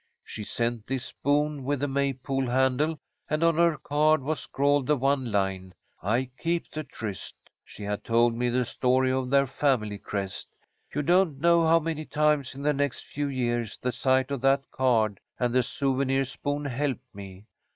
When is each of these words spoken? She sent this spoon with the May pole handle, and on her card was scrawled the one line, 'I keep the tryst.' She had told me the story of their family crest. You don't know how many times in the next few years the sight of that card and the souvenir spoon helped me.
She 0.23 0.43
sent 0.43 0.87
this 0.87 1.05
spoon 1.05 1.63
with 1.63 1.79
the 1.81 1.87
May 1.87 2.13
pole 2.13 2.47
handle, 2.47 2.97
and 3.29 3.43
on 3.43 3.57
her 3.57 3.77
card 3.77 4.23
was 4.23 4.39
scrawled 4.39 4.87
the 4.87 4.97
one 4.97 5.29
line, 5.31 5.75
'I 6.01 6.31
keep 6.39 6.71
the 6.71 6.83
tryst.' 6.83 7.35
She 7.63 7.83
had 7.83 8.03
told 8.03 8.33
me 8.33 8.49
the 8.49 8.65
story 8.65 9.11
of 9.11 9.29
their 9.29 9.45
family 9.45 9.99
crest. 9.99 10.47
You 10.91 11.03
don't 11.03 11.39
know 11.39 11.67
how 11.67 11.79
many 11.79 12.05
times 12.05 12.55
in 12.55 12.63
the 12.63 12.73
next 12.73 13.05
few 13.05 13.27
years 13.27 13.77
the 13.77 13.91
sight 13.91 14.31
of 14.31 14.41
that 14.41 14.71
card 14.71 15.19
and 15.39 15.53
the 15.53 15.61
souvenir 15.61 16.25
spoon 16.25 16.65
helped 16.65 17.13
me. 17.13 17.45